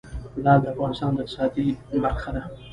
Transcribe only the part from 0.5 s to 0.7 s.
د